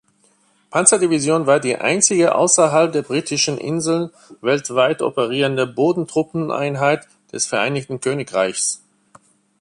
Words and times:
Panzerdivision 0.71 1.45
war 1.45 1.59
die 1.59 1.75
einzige 1.75 2.33
außerhalb 2.33 2.91
der 2.91 3.03
Britischen 3.03 3.59
Inseln 3.59 4.09
weltweit 4.41 5.03
operierende 5.03 5.67
Bodentruppen-Einheit 5.67 7.07
des 7.31 7.45
Vereinigten 7.45 8.01
Königreichs. 8.01 8.81